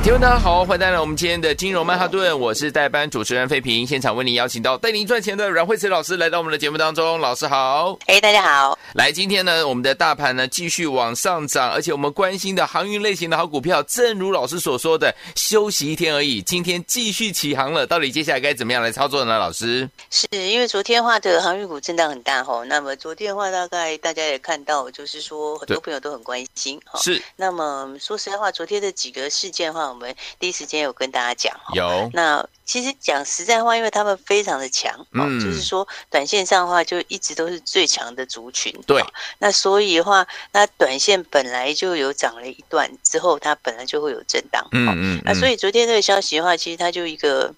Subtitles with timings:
[0.00, 18.80] 听众大家好，欢迎来到我们今天的金融曼哈顿，我是代班主持人费平，现场为您邀请到带您赚钱的阮慧慈老师来到我们的节目当中，老师好，哎，大家好，来，今天呢，我们的大盘呢继续往上涨，而且我们关心的航运类型的好股票，正如老师所说的，休息一天而已，今天继续起航了，到底接下来该怎么样？
[18.80, 19.36] 来操作呢？
[19.38, 30.68] 老师，是因为昨天的话的航运股震荡很大吼，那么昨天的话大概大家也看到，就是说很多朋友都很关心，是，那么说实在话，昨天的几个事件的话，我们第一时。
[30.68, 39.02] 间有跟大家讲，有那其实讲实在话，因为他们非常的强，嗯，就是说短线上的话就一直都是最强的族群，对。
[39.38, 45.22] 那所以的话，那短线本来就有涨了一段之后，它本来就会有震荡，嗯嗯。
[45.24, 47.54] 那所以昨天这个消息的话，其实它就一个。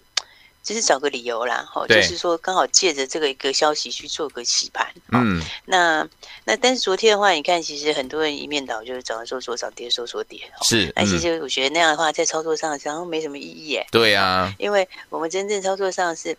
[0.62, 6.06] 就是找个理由啦，哈，就是说刚好借着这个一个消息去做个洗盘，嗯，那
[6.44, 16.36] 那但是昨天的话，你看其实很多人一面倒，就是涨的时候说涨，跌的时候说跌，是，那其实我觉得那样的话，在操作上好像没什么意义，哎，对啊，因为我们真正操作上是。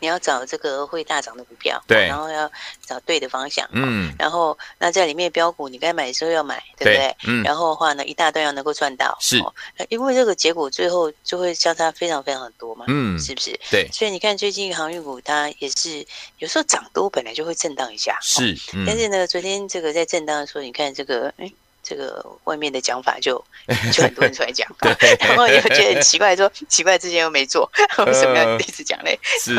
[0.00, 2.50] 你要找这个会大涨的股票，对，然后要
[2.86, 7.16] 找对的方向，嗯，然后那在里面标股，你该买的时候要买，对不对？
[7.26, 9.42] 嗯，然后的话呢，一大段要能够赚到，是，
[9.88, 13.58] 因为这个结果最后就会相差非常非常多嘛，嗯，是不是？
[13.70, 16.06] 对，所以你看最近航运股它也是
[16.38, 18.56] 有时候涨多本来就会震荡一下，是，
[18.86, 21.52] 但是呢，昨天这个在震荡的时候，你看这个，哎。
[21.84, 23.44] 这个外面的讲法就
[23.92, 24.66] 就很多人出来讲，
[25.20, 27.70] 然后又觉得很奇怪说，说奇怪之前又没做，
[28.06, 29.18] 为什么要一直讲嘞？
[29.40, 29.54] 是，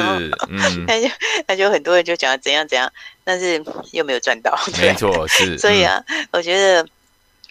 [0.49, 1.07] 嗯，那就
[1.47, 2.91] 那就很多人就讲怎样怎样，
[3.23, 6.85] 但是又没有赚到，没错，是，所以啊，嗯、我觉得。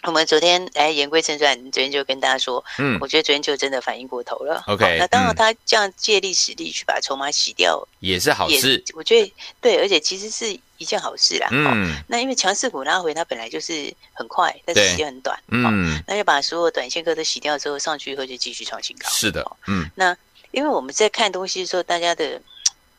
[0.05, 4.63] 我们昨天哎言归正传，昨天就跟大家说，嗯，我觉得昨天就真的反应过头了。
[4.67, 8.83] OK，那当然他这样借力使力去把筹码洗掉，也是好事。
[8.93, 11.47] 我觉得对，而且其实是一件好事啦。
[11.51, 15.37] 嗯，那因为强势股拉回，它本来就是很快，但是时间很短。
[15.47, 19.09] 嗯，那就把所有短线客都洗掉之后，上去以后就继续创新高。
[19.09, 20.15] 是的，嗯，那
[20.51, 22.39] 因为我们在看东西的时候，大家的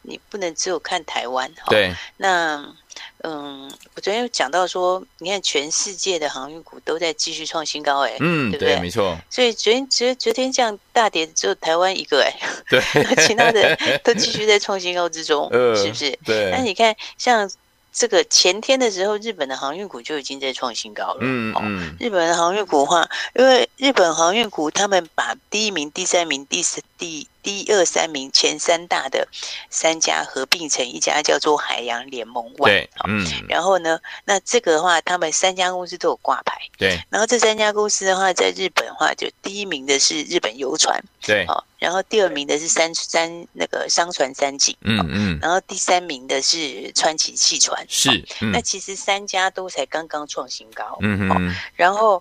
[0.03, 1.51] 你不能只有看台湾。
[1.69, 2.75] 对，那。
[3.23, 8.79] 嗯，我昨天有讲到说，你看全世界的航运股都在继续创新高，哎，嗯，对不对？
[8.79, 9.17] 没错。
[9.31, 12.33] 所以昨天、昨昨天这样大跌，只有台湾一个，哎，
[12.69, 12.81] 对，
[13.27, 16.17] 其他的都继续在创新高之中，是不是？
[16.25, 16.51] 对。
[16.51, 17.51] 那你看，像
[17.93, 21.97] 这个前天的时候，日本的航运股就已经在创新高了，嗯嗯。
[21.99, 27.27] 日本的航运股的话，因为日本航运股他们把第一名、第三名、第四、第。
[27.47, 29.29] 第一二三名前三大的
[29.71, 32.65] 三家合并成一家，叫做海洋联盟 ONE。
[32.65, 33.25] 对，嗯。
[33.49, 36.59] 然后呢，那这个的话，他们三家公司都有挂牌。
[36.77, 37.01] 对。
[37.09, 41.01] 然后这三家公司的话，在日本的话，就第一名的是日本游船。
[41.21, 41.45] 对。
[41.47, 44.77] 哦，然后第二名的是三三那个商船三井。
[44.81, 45.39] 嗯嗯。
[45.41, 47.87] 然后第三名的是川崎汽船。
[47.89, 48.27] 是。
[48.53, 50.99] 那其实三家都才刚刚创新高。
[51.01, 51.55] 嗯嗯。
[51.77, 52.21] 然后。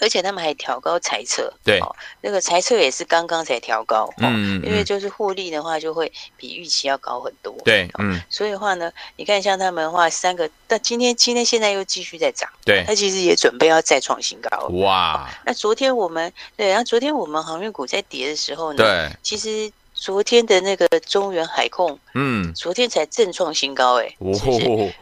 [0.00, 1.78] 而且他们还调高财测，对，
[2.22, 24.32] 那个财测也是刚刚才调高，嗯，因为就是获利的话就会比预期要高很多，对，嗯，所以的话呢，你看像他们的话，三个，但今天今天现在又继续在涨，对，它其实也准备要再创新高，哇，那昨天我们对，然后昨天我们航运股在跌的时候呢，对，其实昨天的那个中原海控，嗯，昨天才正创新高，哎，哦，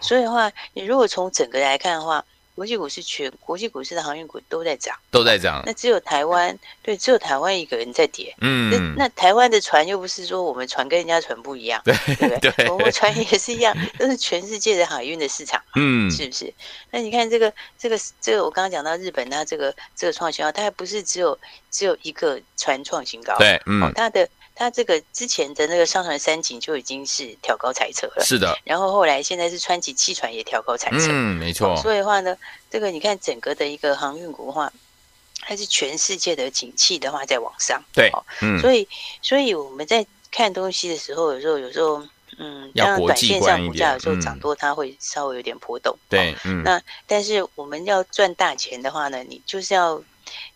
[0.00, 2.24] 所以的话，你如果从整个来看的话。
[2.58, 5.62] 国际股市全国际股市的航运股都在涨，都在涨。
[5.64, 8.34] 那只有台湾，对，只有台湾一个人在跌。
[8.40, 15.62] 嗯，那那台湾的船又不是说我们船跟人家船不一样，对对对，我们船也是一样， 都是全世界的海运的市场。
[15.76, 16.52] 嗯，是不是？
[16.90, 21.38] 那你看这个这个这个，我刚刚讲到日本，它这个这个创新高，它还不是只有
[21.70, 24.28] 只有一个船创新高，对，嗯，它的。
[24.58, 28.58] 他这个之前的那个上船三井就已经是挑高财测了，是的。
[28.64, 31.76] 然后后来现在是川崎汽船也挑高财测，嗯，没错。
[31.76, 32.36] 所以的话呢，
[32.68, 34.72] 这个你看整个的一个航运股的话，
[35.42, 38.10] 它是全世界的景气的话在往上，对，
[38.42, 38.58] 嗯。
[38.58, 38.88] 所以，
[39.22, 42.04] 所以我们在看东西的时候，有时候有时候，
[42.38, 46.64] 嗯，当然短线上股价有时候涨多，它会稍微有点波动，对，嗯。
[46.64, 50.02] 那但是我们要赚大钱的话呢，你就是要。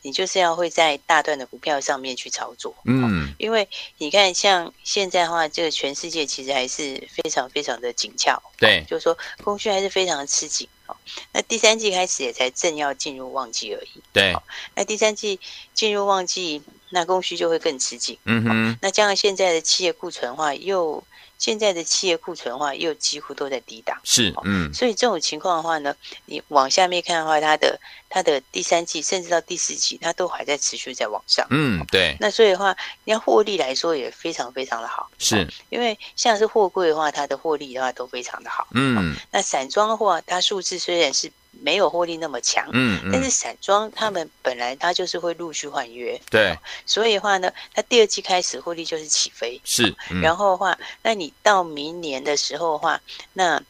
[0.03, 10.97] 你就是要会在大段的股票上面去操作，嗯，因为你看，像现在的话，这个全世界其实还是非常非常的紧俏，对，就是说供需还是非常的吃紧，哦，
[11.33, 14.35] 那第三季开始也才正要进入旺季而已，对，
[14.75, 15.39] 那第三季
[15.75, 18.19] 进入旺季，那供需就会更吃紧。
[18.25, 21.03] 嗯哼，那加上现在的企业库存的话又。
[21.43, 25.93] 现在的企业库存的话，又几乎都在低档，是，嗯，所以这种情况的话呢，
[26.27, 32.17] 你往下面看的话，它的它的第三季甚至到第四季，它都还在持续在往上，嗯，对。
[32.21, 39.17] 那所以的话，你要获利来说也非常非常的好，是，因为像是货柜的话，它的获利的话都非常的好，嗯。
[39.33, 41.33] 那散装的话，它数字虽然是。
[41.63, 53.01] 没有获利那么强，嗯，嗯，但是散装他们本来他就是会陆续换约，对，所以的话呢，他第二季开始获利就是起飞，是，嗯、然后的话，那你到明年的时候的话，
[53.35, 53.63] 那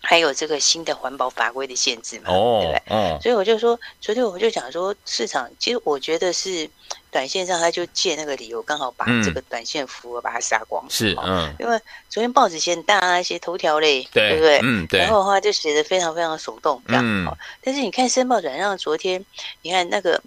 [0.00, 2.96] 还有这个新的环保法规的限制嘛，哦，对不对？
[2.96, 6.68] 哦，所以我就说，昨天我就讲说，市场其实我觉得是。
[7.12, 10.84] 短线上，他就借那个理由，刚好把这个短线符额把它杀光。
[10.88, 11.76] 是，嗯，因为
[12.08, 14.60] 昨天报纸写很大啊，写头条嘞，对不对？
[14.62, 15.00] 嗯，对。
[15.00, 17.02] 然后的话就写的非常非常手动，这样。
[17.04, 17.26] 嗯。
[17.64, 19.24] 但是你看申报转让，昨天
[19.62, 20.22] 你看那个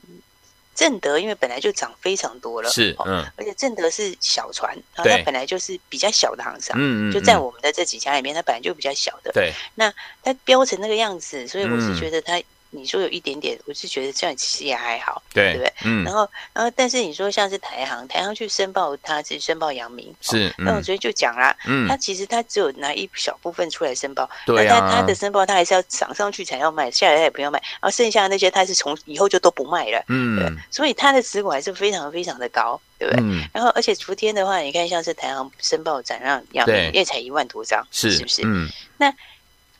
[0.75, 3.25] 正德，因为本来就涨非常多了，是，嗯。
[3.35, 9.31] 而且正德是小船，然后它本来就是比较小的航商，嗯，就在我们的这几家里面，它本来就比较小的。
[9.33, 9.51] 对。
[9.75, 9.93] 那
[10.23, 12.41] 它飙成那个样子，所以我是觉得它。
[12.75, 15.73] 你说有一点点，我是觉得这样其实也还好，对，对不对？
[15.85, 16.03] 嗯。
[16.03, 20.53] 然后，然后，但是你说像是台航，台航去申报，他是申报阳明，是。
[20.57, 24.79] 那我昨天就讲啦，嗯，他其实他只有拿一小部分出来申报，对啊。
[24.79, 30.39] 那他他的申报，他还是要涨上去才要卖，下来他也不要卖，然后剩下的那些他是从以后就都不卖了，嗯。
[30.39, 30.51] 对。
[30.71, 33.23] 所以他的持股还是非常非常的高，对不对？
[33.23, 33.47] 嗯。
[33.53, 38.41] 然后，而且昨天的话，你看像是台航申报展让阳明，也才一万多张，是是不是？
[38.45, 38.67] 嗯。
[38.97, 39.13] 那。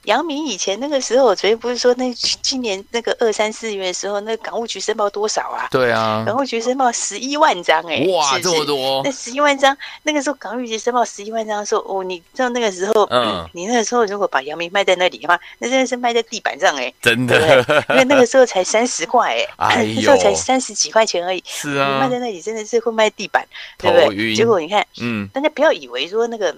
[0.04, 5.68] 阳明以前那个时候，我昨天不是说那今年那个二三四月的时候，那港务局申报多少啊？
[5.72, 9.02] 对啊，港务局申报十一万张哎、欸，哇，是是这么多！
[9.06, 17.40] 那十一万张，那个时候港务局申报十一万张的时候，哦，你知道那个时候，嗯， 你那个时候如果把杨明卖在那里的话，那真的是卖在地板上哎、欸，真的。
[17.40, 23.48] 对对，因为那个时候才三十块 哎，那时候才三十几块钱而已，是啊，你卖在那里真的是会卖地板，
[23.78, 24.36] 对不对？
[24.36, 26.54] 结果你看，嗯，大家不要以为说那个。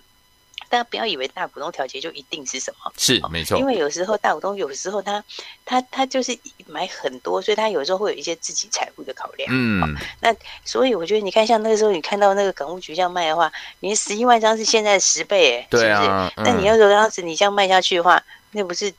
[0.75, 5.24] 大家不要以为大股东调节就一定是什么，是没错，因为有时候大股东有时候他
[5.63, 6.38] 他他就是
[6.68, 9.50] 买很多，所以他有时候会有一些自己财务的考量。
[9.54, 10.36] 嗯，那
[10.66, 13.50] 所以我觉得你看，像那个时候你看到那个港务局这样卖的话，
[13.80, 16.51] 你十一万张是现在十倍，哎，对啊，是不是？
[16.51, 18.94] 那你要说当时你这样卖下去的话，那不是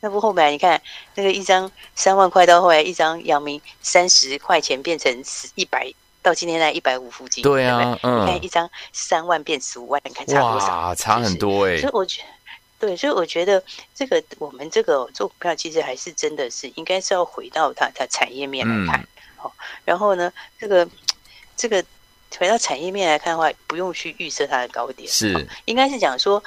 [0.00, 0.82] 那不后来你看
[1.14, 5.22] 那个一张三万块到后来一张阳明三十块钱变成
[5.54, 5.94] 一百。
[6.22, 10.66] 到今天在一百五附近，对啊，对对嗯，你看一张三万变十五万，你看差多少？
[10.68, 11.80] 哇，差很多哎、欸。
[11.80, 12.26] 所以我觉得，
[12.78, 13.62] 对，所以我觉得
[13.94, 20.88] 这个我们这个做股票，其实还是真的是应该是要回到它它产业面来看，好、嗯，然后呢，这个
[21.56, 21.84] 这个
[22.38, 26.42] 回到产业面来看的话，不用去预设它的高点，是，应该是讲说，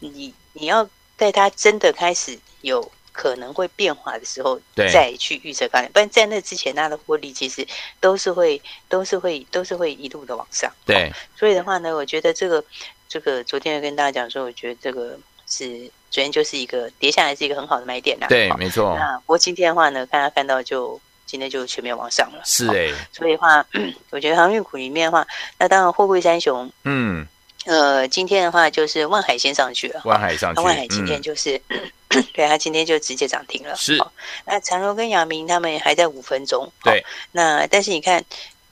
[0.00, 2.90] 你你要在它真的开始有。
[3.16, 7.66] 可能会变化的时候，再去预测高点，不然在那之前，它的获利其实
[7.98, 8.60] 都是会、
[8.90, 10.70] 都是会、都是会一路的往上。
[10.84, 12.62] 对，所以的话呢，我觉得这个、
[13.08, 15.18] 这个昨天跟大家讲说，我觉得这个
[15.48, 18.26] 是昨天就是一个跌下来是一个很好的买点啦。
[18.28, 18.94] 对，没错。
[18.98, 22.42] 那不过今天的话呢，大家看到就今天就全面往上了。
[22.44, 23.64] 是哎，所以的话，
[24.10, 25.26] 我觉得航运股里面的话，
[25.58, 27.26] 那当然货柜三雄，嗯，
[27.66, 31.60] 呃，今天的话就是万海先上去了，万海上去，万海今天就是。
[31.68, 31.78] 嗯
[32.32, 33.74] 对，他今天就直接涨停了。
[33.76, 34.10] 是，哦、
[34.46, 36.72] 那长荣跟阳明他们还在五分钟。
[36.82, 38.24] 对，哦、那但是你看，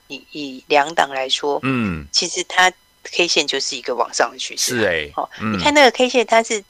[0.07, 2.71] 以以两档来说，嗯，其实它
[3.03, 4.79] K 线就是一个往上的趋势。
[4.79, 6.63] 是哎、欸，哦、嗯，你看那个 K 线，它是。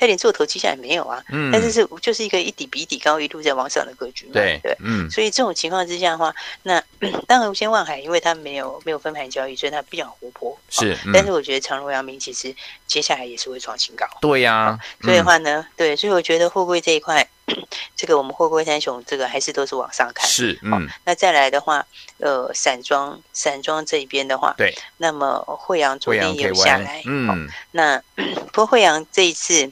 [0.00, 6.82] 它连做头迹象也没有啊，嗯，但是是就是一个一底比一底高，一路在往上的格局嘛，对对，嗯，所以这种情况之下的话，那
[7.28, 12.54] 当然无限万海，因为它没有没有分盘交易，所以它比较活泼，是，嗯、但是我觉得长荣、阳明其实
[12.86, 17.28] 接下来也是会创新高，对呀、啊，所以的话呢，对，所以我觉得货柜这一块，
[17.94, 21.84] 这个我们货柜三雄这个还是都是往上看，是，嗯，那再来的话，
[22.16, 28.02] 呃，散装散装这一边的话，对，那么惠阳昨天也有下来，嗯，那
[28.50, 29.70] 不过惠阳这一次。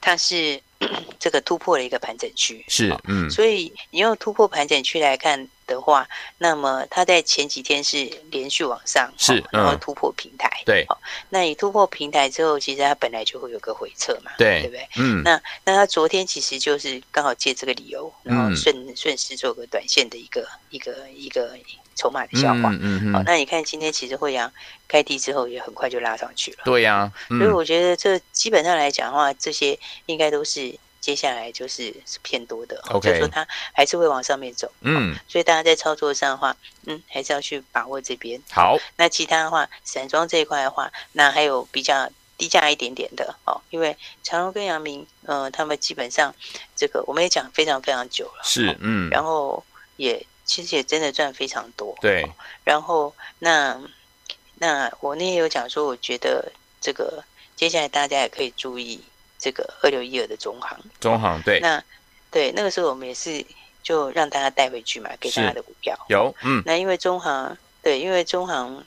[0.00, 0.60] 它是
[1.20, 10.86] 这个突破了一个盘整区，是嗯，所以你用突破盘整区来看的话，那么它在前几天是连续往上，是，然后突破平台，对，
[11.28, 14.88] 那你突破平台之后，其实它本来就会有个回撤嘛，对，对不对？
[14.96, 21.56] 嗯，那那它昨天其实就是刚好借这个理由，然后顺顺势做个短线的一个一个一个。
[22.00, 24.50] 筹码的消化，嗯嗯，好，那你看今天其实惠阳
[24.88, 38.40] 开低之后也很快就拉上去了，对呀、啊，所以我觉得这基本上来讲的话，这些应该都是接下来就是是偏多的，OK，就是说它还是会往上面走，嗯，所以大家在操作上的话，嗯，还是要去把握这边。
[38.50, 46.34] 好，那其他的话，散装这一块的话，那还有比较低价一点点的哦，因为长荣跟阳明，呃，他们基本上
[46.74, 49.62] 这个我们也讲非常非常久了，是，嗯，然后
[49.96, 50.26] 也。
[50.50, 51.96] 其实也真的赚非常多。
[52.00, 52.28] 对，
[52.64, 53.80] 然后那
[54.56, 57.22] 那我那天有讲说，我觉得这个
[57.54, 59.00] 接下来大家也可以注意
[59.38, 60.76] 这个二六一二的中行。
[60.98, 61.80] 中行对，那
[62.32, 63.46] 对那个时候我们也是
[63.80, 68.84] 就让大家带回去嘛，给大家的股票有嗯，那因为中行对，因为中行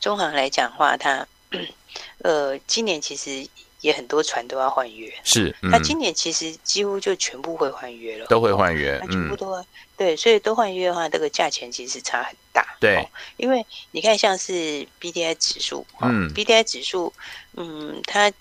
[0.00, 1.24] 中行来讲的话，它
[2.24, 3.48] 呃今年其实。
[3.80, 5.54] 也很多船都要换约，是。
[5.60, 12.66] 那、嗯、今年其实几乎就全部会换约了，都会换约，全部都会、嗯、对，所以都换约的话，这个价钱其实差很大。
[12.78, 17.12] 对、哦，因为你看，像是 B D I 指数，嗯，B D I 指数，
[17.56, 18.32] 嗯，它。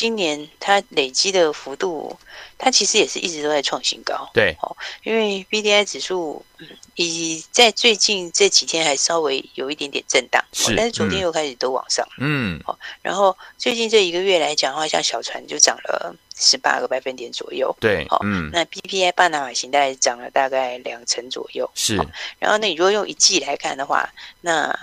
[0.00, 2.18] 今年它累积的幅度，
[2.56, 4.30] 它其实也是一直都在创新高。
[4.32, 12.02] 对，哦，因为 B D I 指数，嗯，以在最近这几天还稍微有一点点震荡，是，但是昨天又开始都往上。
[12.18, 17.76] 嗯，好，然后最近这一个月来讲的话，像小船就涨了十八个百分点左右。
[17.78, 21.70] 对，好，嗯，那 B P I 半导体型大概涨了大概两成左右。
[21.74, 21.96] 是，
[22.38, 24.08] 然后那你如果用一季来看的话，
[24.40, 24.74] 那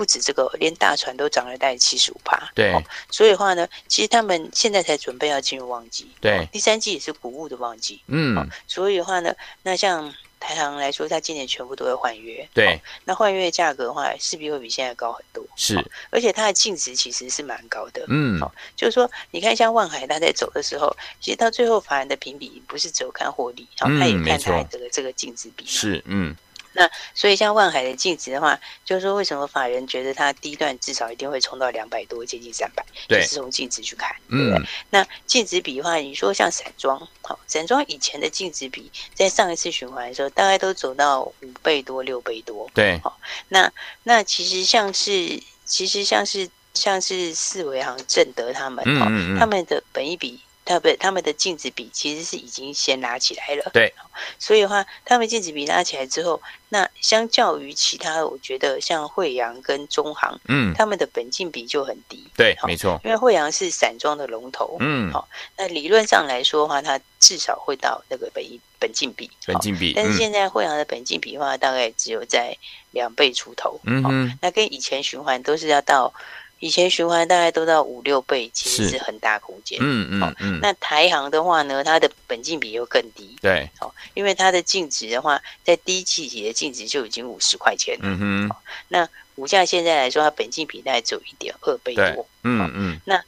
[0.00, 2.50] 不止这个，连大船都涨了大概七十五趴。
[2.54, 6.10] 对、哦，所以的话呢，其实他们现在才准备要进入旺季。
[6.22, 8.00] 对、哦，第三季也是谷物的旺季。
[8.06, 12.48] 嗯、哦，所以的话呢，那像台航来说，它今年全部都会换约。
[12.54, 15.44] 对，哦、那换约的价格的话，势必会比现在高很多。
[15.54, 18.02] 是，哦、而且它的净值其实是蛮高的。
[18.08, 25.66] 嗯，哦，就是说，你看像万海，它在走的时候，其实到最后法人的评比不是只有看获利，然、哦、后他也看它这个这个净值比。
[25.66, 26.34] 是，嗯。
[26.72, 34.58] 那所以像万海的净值的话，就是说为什么法人觉得它第一段至少一定会冲到两百多，接近三百，就是从净值去看，对不对？
[34.58, 43.70] 嗯、那净值比的话，你说像散装，好，散装以前的净值比，在上一次循环的时候，大概都走到五倍多、六倍多，对，好，那
[44.04, 50.40] 那其实像是，其实像是像是四维行、正德他们，嗯嗯嗯他们的本益比。
[50.70, 53.68] 他不，他们的净值比其实是已经先拉起来了。
[53.72, 53.92] 对，
[54.38, 62.24] 所以的话，他们净值比拉起来之后，那相较于其他，我觉得像惠阳跟中航，嗯，他们的本净比就很低。
[62.36, 68.44] 对，没错，因为惠阳是散装的龙头，嗯，好，那理论上来说的话，它至少会到那个本
[68.78, 69.92] 本净比，本净比。
[69.96, 72.56] 但是现在惠阳的本净比的话，大概只有在
[72.92, 73.80] 两倍出头。
[73.82, 76.14] 嗯哼，那跟以前循环都是要到。
[76.60, 79.78] 以前循环大概都到五六倍，其实是很大空间。
[79.82, 80.58] 嗯嗯嗯。
[80.62, 83.36] 那台行的话呢，它的本金比又更低。
[83.40, 83.68] 对。
[83.80, 88.02] 哦，因为它的净值的话，在第一季里的净值就已经五十块钱了。
[88.04, 88.56] 嗯哼。
[88.88, 92.26] 那股价现在来说，它本金比大概只有一点二倍多。
[92.44, 93.00] 嗯嗯。
[93.04, 93.20] 那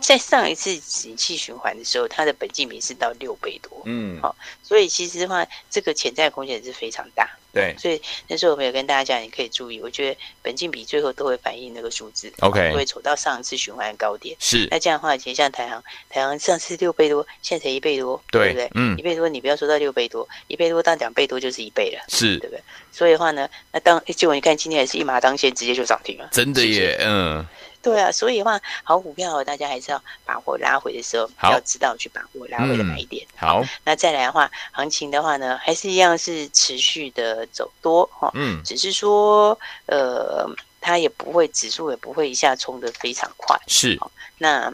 [0.00, 3.82] 在上一次景气循环的时候，它的本金比是到六倍多。
[3.84, 4.20] 嗯。
[4.20, 7.28] 好，所以其实的话，这个潜在空间是非常大。
[7.52, 14.36] 对，所以那时候我们有跟大家讲，你可以注意，我觉得本金比最后都会反映那个数字，OK，会走到上一次循环的高点。
[14.38, 18.70] 是，那这样的话，其实像台航，台航上次六倍多，现在才一倍多，对，对不对？
[18.76, 22.62] 嗯，一倍多，你不要说到六倍多，一倍多到两倍多就是一倍了，是，对不对？
[22.92, 27.46] 所以的话呢，那当结果你看今天也是一马当先，直接就涨停了，真的耶，是是嗯。
[27.82, 33.26] 对啊，所以的话，好股票大家还是要把握拉回的时候，要知道去把握拉回的买点。
[33.36, 38.30] 好，那再来的话，行情的话呢，还是一样是持续的走多哈。
[38.34, 40.46] 嗯，只是说，呃，
[40.78, 43.58] 它也不会指数也不会一下冲的非常快。
[43.66, 43.98] 是，
[44.36, 44.70] 那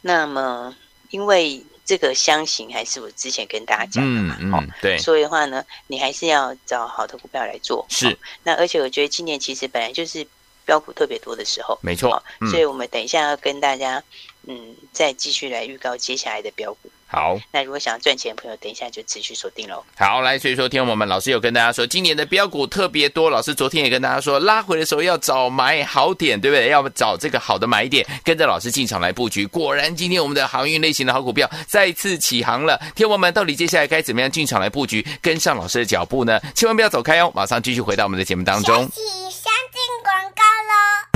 [0.00, 0.74] 那么
[1.10, 7.86] 因为这个箱型还是我之前跟大家讲的嘛，嗯嗯，对，所以的话呢，你还是要找好的股票来做。
[7.88, 10.26] 是，那而且我觉得今年其实本来就是。
[10.64, 14.02] 标股特别多的时候，没错，嗯、所以我们等一下要跟大家，
[14.46, 16.90] 嗯，再继续来预告接下来的标股。
[17.12, 19.82] 好，那如果想要赚钱的朋友，等一下就持续锁定喽。
[19.96, 23.28] 好，来，所以说，听我们老师有跟大家说，今年的标股特别多。
[23.28, 26.68] 老师昨天也跟大家说，拉回的时候要找买好点，对不对？
[26.68, 29.44] 要找这个好的买点，跟着老师进场来布局。
[29.44, 32.80] 果然，今天我们的航运类型的好股票再次起航了。
[32.94, 36.38] 听我们到底接下来该怎么样进场来布局，跟上老师的脚步呢？
[36.54, 38.88] 千万不要走开哦，马上继续回到我们的节目当中。
[39.42, 41.09] 相信广告喽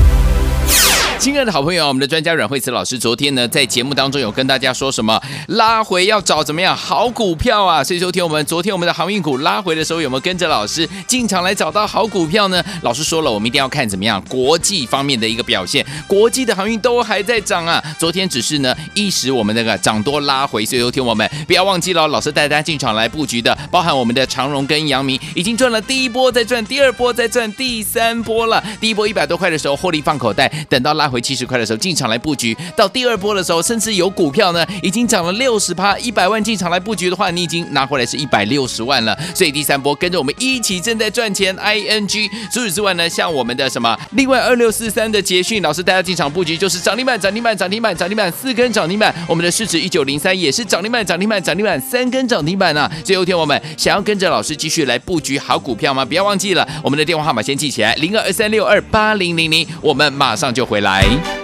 [1.25, 5.19] 亲爱的好朋友，我们的专家阮慧慈老师昨天呢，在节目当中有跟大家说什么？
[5.49, 7.83] 拉回要找怎么样好股票啊？
[7.83, 12.63] 所以说听我们昨天我们的航运股拉回的时候，有没有跟着老师进场来找到好股票呢？
[12.83, 17.83] 老师说了，我们一定要看怎么样国际方面的一个表现，国际的航运都还在涨啊。
[17.99, 28.63] 昨天只是呢一时我们那个涨多拉回，所以说听我们不要忘记了，老师带大家进场来布局的，包含我们的长荣跟阳明，已经赚了第一波，再赚第二波，再赚第三波了。
[28.79, 31.14] 第一波一百多块的时候获利放口袋，等到拉回。
[31.15, 39.17] 回七十块的时候进场来布局，到第二波的时候，甚至有股票呢已经涨了六十趴，一百万进场来布局的话，你已经拿回来是一百六十万了。
[39.33, 42.29] 所以第三波跟着我们一起正在赚钱，ING。
[42.53, 49.15] 除此之外呢，像我们的什么，另外二六四三的捷讯老师带大家进场布局，就是涨停板，涨停板，涨停板，涨停板，四根涨停板。
[49.29, 52.91] 我们的市值一九零三也是涨停板，涨停板，涨停板，三根涨停板啊！
[53.05, 56.05] 最后一天我们想要跟着老师继续来布局好股票吗？
[56.05, 60.94] 不要忘记了，我们的电话号码先记起来，零二二三六二八零零零，我们马上就回来。
[60.95, 61.44] 来。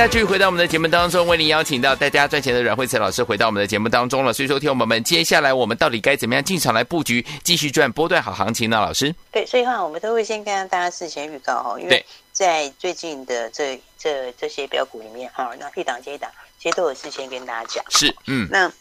[0.00, 4.32] 家继续回到我们的节目当中，为您邀请到带大家赚钱的阮慧慈老师回到我们的节目当中了。
[4.32, 8.78] 所以说，听我们接下来我们到底该怎么样进场来布局，继续赚波段好行情呢？
[8.80, 17.84] 老师，对，所以话我们都会先跟大家事先预告哈，因为在最近的这这这些标股里面哈，那一档接一档，其实都有事先跟大家讲。
[17.90, 18.72] 是，嗯，那。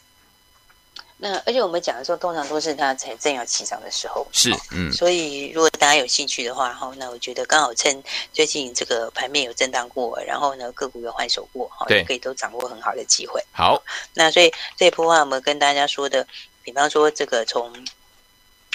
[1.22, 8.02] 那而且我们讲的时候，通常都是它才正要起涨的时候，是，嗯，所以如果大家有兴趣的话，哈，那我觉得刚好趁
[8.32, 13.44] 最近这个盘面有震荡过，然后呢个股有换手过，哈，可以都掌握很好的机会。
[13.52, 16.26] 好，那所以这一波的话，我们跟大家说的，
[16.64, 17.70] 比方说这个从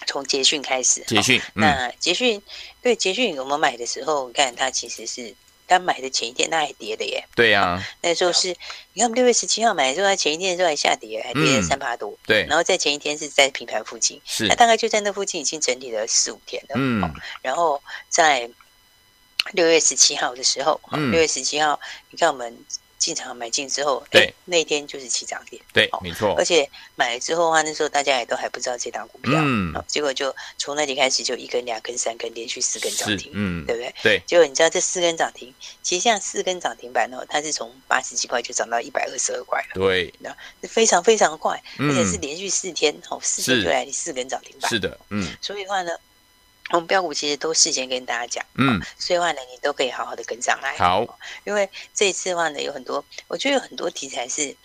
[0.06, 2.42] 从捷讯开始，捷讯，那捷讯
[2.82, 5.34] 对捷讯我们买的时候，你看它其实是。
[5.66, 7.24] 刚买的前一天，那还跌的耶。
[7.34, 8.48] 对呀、啊，那时候是，
[8.92, 12.16] 你看我们六月十七号买的时候，它前一天的时候还下跌，还跌了三八多。
[12.26, 16.74] 对，然后在前一天是在平盘附近，是，那大概就在那附近已经整理了四五天了。
[16.76, 18.50] 嗯，然后在
[19.52, 22.64] 六月十七号的时候，六、嗯、月十七号，你看我们。
[23.04, 26.34] 进场买进之后，对，那天就是起涨点，对，没错。
[26.38, 33.94] 而且买了之后的话，那时候大家也都还不知道这档股票，嗯，结果就从那里开始就一根、两根、三根，连续四根涨停，嗯，对不对？
[34.02, 34.22] 对。
[34.26, 45.36] 结果你知道这四根涨停，其实像四根涨停板哦，它是从八十几块就涨到一百二十二块了，对，那非常非常快，而且是连续四天，哦，四天就来四根涨停板，是的，嗯。
[45.42, 45.92] 所以的话呢。
[46.70, 50.76] 我们标股其实都事先跟大家讲，嗯，所以的话呢，你都可以好好的跟上来。
[50.76, 54.56] 好，因为这一次的话呢，有很多，我觉得有很多题材是，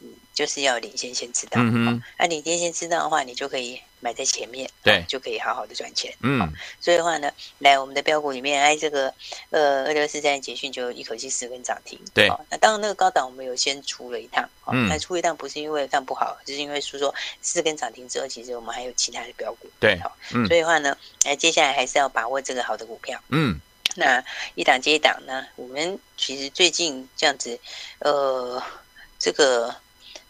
[0.00, 3.80] 嗯，就是要领先先知道，嗯哼，那领先先知道的话，你就可以。
[4.00, 6.14] 买在前面，对，就可以好好的赚钱。
[6.20, 9.12] 嗯，所以的话呢，来我们的标股里面，哎，这个
[9.50, 11.98] 呃二六四三捷讯就一口气四根涨停。
[12.14, 19.68] 对，那当然那个高档我们有先出了一趟，嗯，那出一趟不是因为看不好，就是因为说说四根涨停之后，其实我们还有其他的标股。
[19.80, 20.14] 对，好，
[20.46, 23.20] 所以的话呢，哎，接下来还是要把握这个好的股票。
[23.30, 23.58] 嗯，
[23.96, 24.22] 那
[24.54, 27.58] 一档接一档呢，我们其实最近这样子，
[28.00, 28.62] 呃，
[29.18, 29.74] 这个。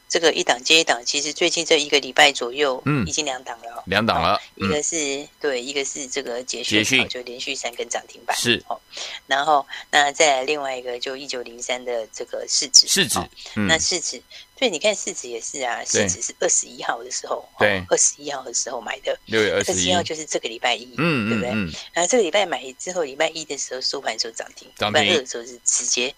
[0.08, 4.40] 这个一档接一档，其实最近这一个礼拜左右，嗯，已经两档了，两档了。
[4.54, 8.80] 一个是对，一个是这个捷讯，就连续三根涨停板，是哦。
[9.26, 13.18] 然后那再来另外一个，就一九零三的这个市值，市值，
[13.54, 14.22] 那市值，
[14.56, 21.50] 对你看市值也是啊，市值是二十一号的时候，对，二十一号的时候买的，六月二十一号就是这个礼拜一，嗯，对不对？
[21.92, 26.14] 然后这个礼拜买之后，礼拜一的时候收盘时候涨停，礼拜二的时候是直接。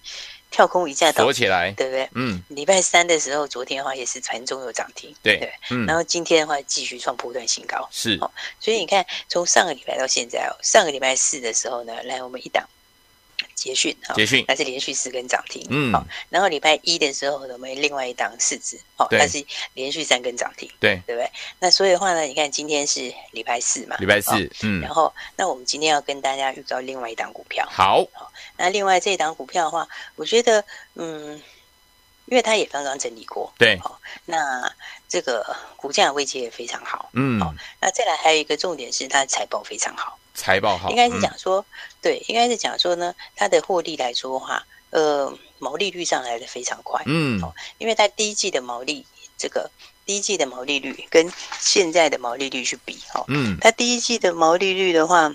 [0.51, 2.09] 跳空一下倒起来，对不对？
[2.15, 2.43] 嗯。
[2.49, 5.53] 礼拜三的时候，昨天的话也是盘中有涨停，对对。
[5.71, 5.87] 嗯。
[5.87, 8.19] 然后今天的话继续创波段新高，是。
[8.21, 8.31] 哦，
[8.61, 12.67] 所以你看，从上个礼拜到现在哦，上个礼拜四的时候呢，来我们一档。
[13.59, 19.45] 捷讯哈，捷讯，它是连续四根涨停，嗯，好，然后礼拜一的时候，我们另外一档市值，好，它是
[19.75, 21.29] 连续三根涨停，对，对不对？
[21.59, 24.31] 那所以的话呢，你看今天是礼拜四嘛，礼拜四，
[24.63, 31.43] 嗯，然后那我们今天要跟大家预告另外一档股票，好，好，那另外这一档股票的话，我觉得，嗯，
[32.27, 34.73] 因为它也刚刚整理过，对，好，那
[35.09, 40.17] 这个股价位阶也非常好，嗯，好，那再来还有一个重点是它的财报非常好。
[40.39, 41.65] 财报好，应该是讲说，嗯、
[42.01, 49.05] 对，应该是讲说呢，它的获利来说的话，呃，毛利率上来的非常快，嗯，哦，因为它第一季的毛利，
[49.37, 49.69] 这个
[50.07, 55.35] 第一季的毛利率跟现在的毛利率去比，哈，嗯，它第一季的毛利率的话。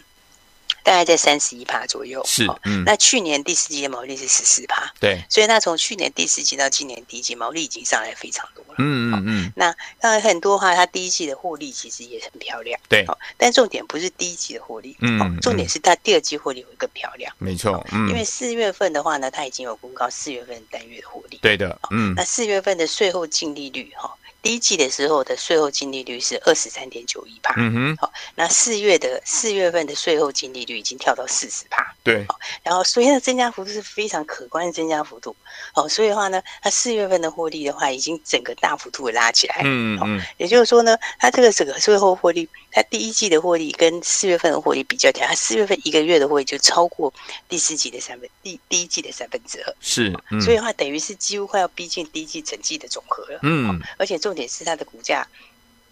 [0.84, 9.54] 大概在三十一趴左右，是，嗯，那去年第四季的毛利是十四趴，对，所以那从去年第四季到今年第一季，毛利已经上来非常多了，嗯嗯嗯。
[9.56, 13.06] 那当然很多话，它第一季的获利其实也很漂亮，对，
[13.38, 24.14] 但重点不是第一季的获利，嗯，重点是它第二季获利会更漂亮，没错，嗯，因为四月份的话呢，它已经有公告四月份单月的获利，对的，嗯，那四月份的税后净利率，哈。
[24.44, 32.26] 第一季的时候的税后净利率是二十三点九一帕，嗯哼，好，那四月的四月份的税后净利率已经跳到四十趴，对，
[32.64, 35.36] 然后所以的增加幅度是非常可观的增加幅度，
[35.74, 47.14] 好，所以的话呢，它四月份的获利的话，已经整个大幅度的拉起来，嗯嗯，也就是说呢，它这个整个最后获利，它第一季的获利跟四月份的获利比较起来，它四月份一个月的获利就超过
[47.48, 50.12] 第四季的三分第第一季的三分之二，是，
[50.42, 54.14] 所以的话等于是几乎快要逼近第一季整季的总和了，嗯，而且。
[54.24, 55.28] 重点是它的股价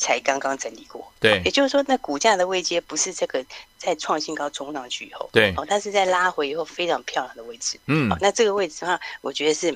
[0.01, 3.45] 才刚刚整理过，对，也就是说，那股价的位阶不是这个
[3.77, 9.71] 在创新高冲上去以后，对，哦，它是在拉回以后非常漂亮的位置，嗯，那这个位置的话，我觉得是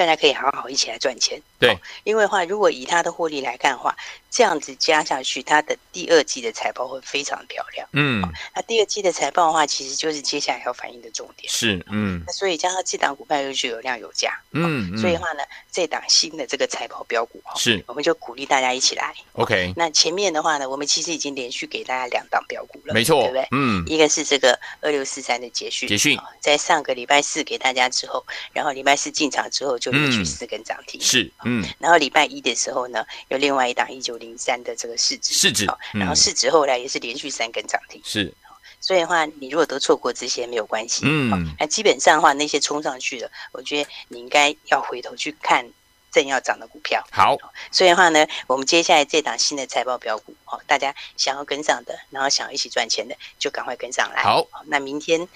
[0.00, 1.38] 大家可以好好一起来赚钱。
[1.58, 3.94] 对，因为的话，如果以它的获利来看的话，
[4.30, 7.86] 这样子加下去，它的第二季的财报会非常漂亮。
[7.92, 8.22] 嗯，
[8.54, 11.52] 那第二季的财报的话，其实就是接下来要反映的重点。
[11.52, 14.40] 是，嗯，那所以加上这档股票又是有量有价。
[14.52, 19.14] 嗯，所以的话呢，这档新的这个财报标股哈，是，我们就鼓励大家一起来。
[19.32, 23.46] OK，那前面的话呢，我们其实已经连续给大家两档标股了，没错，对不对？
[23.50, 31.00] 嗯，一个是这个二六四三的捷讯，捷讯在上个礼拜四给大家之后，然后礼拜四进场之后就连续四根涨停。
[31.00, 38.32] 是，嗯，然后礼拜一的时候呢，有另外一档一九零三的这个市值，市值，然后市值后来也是连续三根涨停，是，
[38.80, 45.68] 所以的话，你如果都错过这些没有关系，嗯，那基本上的话，那些冲上去的，我觉得你应该要回头去看
[46.12, 47.36] 正要涨的股票，好，
[47.70, 55.28] 所以的话呢，我们接下来这档新的财报标股，哦，大家想要跟上的，然后想要一起赚钱的，就赶快跟上来，好，那明天，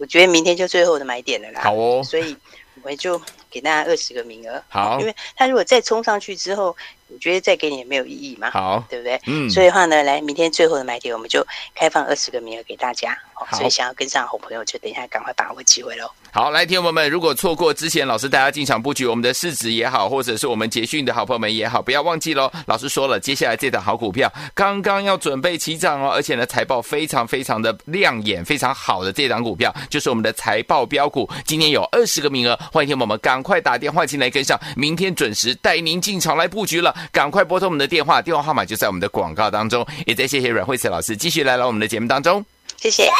[0.00, 2.36] 我觉得明天就最后的买点了啦，好哦，所以
[2.82, 6.76] 我们就给大家二十个名额，好，因为他如果再冲上去之后。
[7.12, 9.20] 我觉得再给你也没有意义嘛，好，对不对？
[9.26, 13.16] 嗯，所以的话呢，来明天最后的买点，我们就开放二十个名额给大家。
[13.34, 16.10] 好，所以想要跟上好朋友，就等一下赶快把握机会喽。
[16.30, 22.50] 好，来，听众朋友们，如果错过之前老师带大家进场布局我们的市值也好，或者是我们捷讯的好朋友们也好，不要忘记喽。
[22.66, 31.28] 老师说了，接下来这档好股票刚刚要准备起涨哦，而且呢，财报非常非常的亮眼，非常好的这档股票，就是我们的财报标股。
[31.46, 36.94] 今天有二十个名额，欢迎听友们赶快打电话进来跟上，明天准时带您进场来布局了。
[37.12, 39.86] 赶快拨通我们的电话，电话号码就在我们的广告当中。
[40.06, 42.44] 也再谢谢阮慧慈老师继续来到我们的节目当中，
[42.76, 43.10] 谢谢。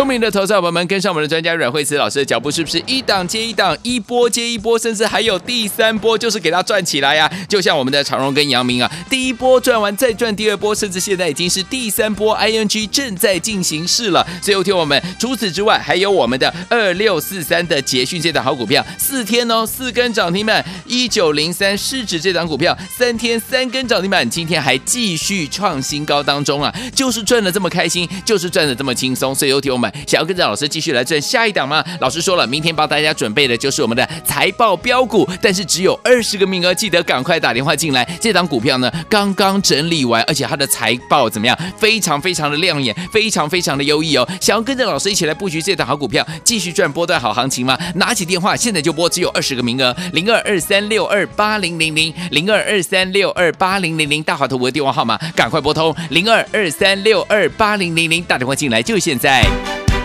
[0.00, 14.26] 聪明的投资者朋友们，跟上我们的专家阮慧慈老师的脚步，是不是一档接一档，一波接一波，甚至还有第三波，就是给它赚起来呀、就像我们的长荣跟阳明啊，第一波赚完再赚第二波，甚至现在已经是第三波，ING 正在进行式了。
[14.40, 29.34] 最后听我们，除此之外，还有我们的二六四三的捷讯这档好股票，四天哦，四根涨停板，一九零三市值这档股票，三天三根涨停板，今天还继续创新高当中啊，就是赚的这么开心，就是赚的这么轻松。
[29.34, 29.89] 所以有听我们。
[30.06, 31.84] 想要跟着老师继续来赚下一档吗？
[32.00, 38.04] 老师说了，明天帮大家准备的就是我们的财报标股，但是只有二十个名额，记得赶快打电话进来。
[38.20, 41.58] 这档股票呢，刚刚整理完，而且它的财报怎么样？
[41.78, 44.28] 非常非常的亮眼，非常非常的优异哦。
[44.40, 47.78] 想要跟着老师一起来布局这档好股票，继续赚波段好行情吗？
[47.96, 59.79] 拿起电话，现在就拨，只有二十个名额，零二二三六二八零零零，零二二三六二八零零零，大华投顾的电话号码，赶快拨通零二二三六二八零零零，打电话进来就现在。